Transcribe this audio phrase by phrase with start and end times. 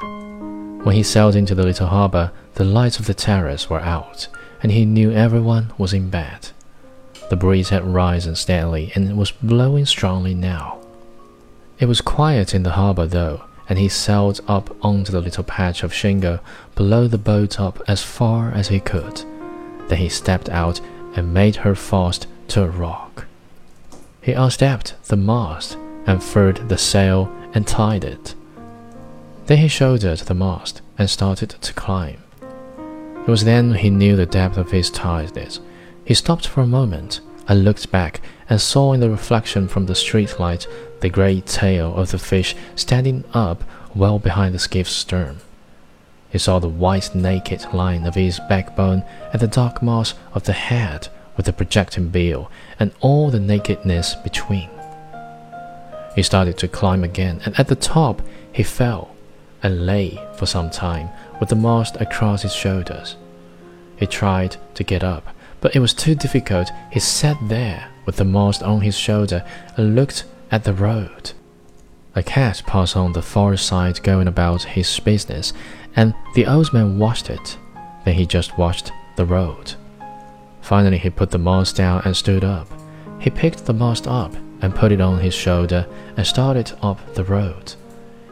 [0.00, 4.28] When he sailed into the little harbor, the lights of the terrace were out,
[4.62, 6.48] and he knew everyone was in bed.
[7.28, 10.78] The breeze had risen steadily and it was blowing strongly now.
[11.78, 15.82] It was quiet in the harbor, though, and he sailed up onto the little patch
[15.82, 16.40] of shingle
[16.74, 19.22] below the boat up as far as he could.
[19.88, 20.80] Then he stepped out
[21.14, 23.26] and made her fast to a rock.
[24.20, 28.34] He unstepped the mast and furled the sail and tied it.
[29.50, 32.22] Then he shouldered the mast and started to climb.
[33.26, 35.58] It was then he knew the depth of his tiredness.
[36.04, 37.18] He stopped for a moment
[37.48, 40.68] and looked back and saw in the reflection from the street light
[41.00, 45.38] the great tail of the fish standing up well behind the skiff's stern.
[46.30, 50.52] He saw the white naked line of his backbone and the dark mass of the
[50.52, 54.70] head with the projecting bill and all the nakedness between.
[56.14, 59.16] He started to climb again, and at the top he fell
[59.62, 63.16] and lay for some time with the mast across his shoulders.
[63.96, 66.70] He tried to get up, but it was too difficult.
[66.90, 69.44] He sat there with the mast on his shoulder
[69.76, 71.32] and looked at the road.
[72.14, 75.52] A cat passed on the far side going about his business,
[75.94, 77.56] and the old man watched it.
[78.04, 79.74] Then he just watched the road.
[80.60, 82.66] Finally, he put the mast down and stood up.
[83.20, 87.24] He picked the mast up and put it on his shoulder and started up the
[87.24, 87.74] road.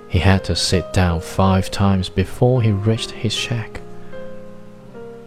[0.08, 3.80] He had to sit down five times before he reached his shack.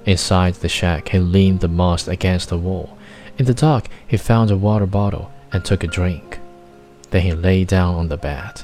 [0.06, 2.98] Inside the shack, he leaned the mast against the wall.
[3.38, 6.40] In the dark, he found a water bottle and took a drink.
[7.12, 8.64] Then he lay down on the bed.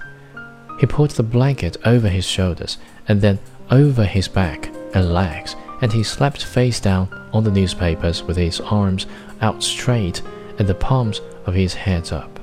[0.79, 5.93] He put the blanket over his shoulders and then over his back and legs, and
[5.93, 9.05] he slept face down on the newspapers with his arms
[9.41, 10.21] out straight
[10.57, 12.36] and the palms of his hands up.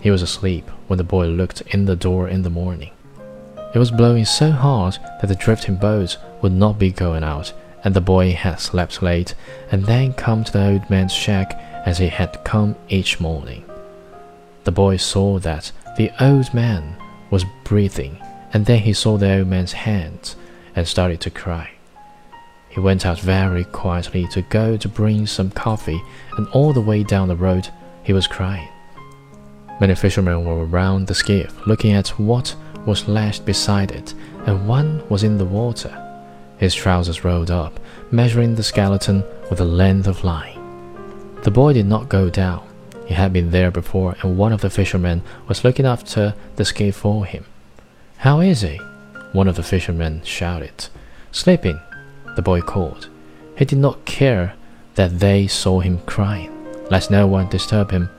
[0.00, 2.92] He was asleep when the boy looked in the door in the morning.
[3.74, 7.52] It was blowing so hard that the drifting boats would not be going out,
[7.84, 9.34] and the boy had slept late
[9.70, 11.54] and then come to the old man's shack
[11.84, 13.64] as he had come each morning.
[14.64, 16.96] The boy saw that the old man
[17.30, 18.18] was breathing,
[18.52, 20.36] and then he saw the old man's hands
[20.74, 21.70] and started to cry.
[22.68, 26.00] He went out very quietly to go to bring some coffee,
[26.36, 27.68] and all the way down the road
[28.02, 28.68] he was crying.
[29.80, 34.14] Many fishermen were around the skiff looking at what was lashed beside it,
[34.46, 35.94] and one was in the water.
[36.58, 37.78] His trousers rolled up,
[38.10, 40.58] measuring the skeleton with a length of line.
[41.42, 42.66] The boy did not go down.
[43.06, 46.96] He had been there before, and one of the fishermen was looking after the skiff
[46.96, 47.44] for him.
[48.18, 48.76] How is he?
[49.32, 50.88] One of the fishermen shouted.
[51.30, 51.80] Sleeping,
[52.34, 53.08] the boy called.
[53.56, 54.54] He did not care
[54.96, 56.52] that they saw him crying.
[56.90, 58.10] Let no one disturb him.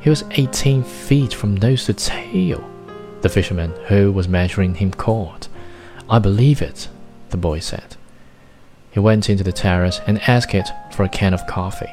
[0.00, 2.68] He was eighteen feet from nose to tail,
[3.20, 5.48] the fisherman who was measuring him called.
[6.08, 6.88] I believe it,
[7.30, 7.96] the boy said.
[8.90, 11.92] He went into the terrace and asked it for a can of coffee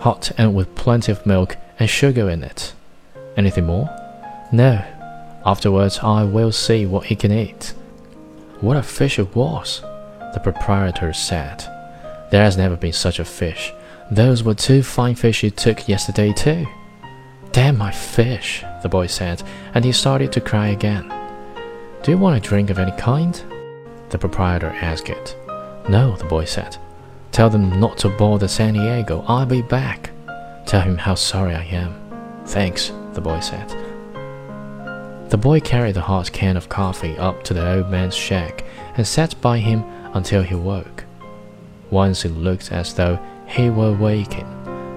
[0.00, 2.72] hot and with plenty of milk and sugar in it.
[3.36, 3.88] Anything more?
[4.52, 4.84] No.
[5.44, 7.74] Afterwards, I will see what he can eat.
[8.60, 9.80] What a fish it was,
[10.32, 11.64] the proprietor said.
[12.30, 13.72] There has never been such a fish.
[14.10, 16.66] Those were two fine fish you took yesterday, too.
[17.56, 21.10] Damn my fish, the boy said, and he started to cry again.
[22.02, 23.34] Do you want a drink of any kind?
[24.10, 25.34] The proprietor asked it.
[25.88, 26.76] No, the boy said.
[27.32, 29.24] Tell them not to bother Santiago.
[29.26, 30.10] I'll be back.
[30.66, 31.94] Tell him how sorry I am.
[32.44, 33.70] Thanks, the boy said.
[35.30, 38.64] The boy carried the hot can of coffee up to the old man's shack
[38.98, 41.04] and sat by him until he woke.
[41.88, 44.46] Once it looked as though he were waking,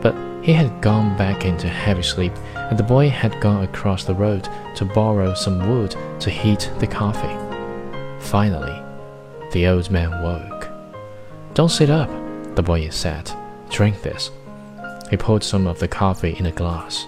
[0.01, 4.13] but he had gone back into heavy sleep, and the boy had gone across the
[4.13, 7.35] road to borrow some wood to heat the coffee.
[8.19, 8.81] Finally,
[9.51, 10.69] the old man woke.
[11.53, 12.09] Don't sit up,
[12.55, 13.31] the boy said,
[13.69, 14.31] Drink this.
[15.09, 17.05] He poured some of the coffee in a glass.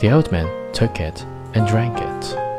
[0.00, 1.24] The old man took it
[1.54, 2.51] and drank it.